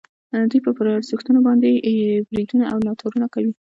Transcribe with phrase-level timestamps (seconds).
[0.49, 1.69] دوی پر ارزښتونو باندې
[2.29, 3.51] بریدونه او ناتارونه کوي.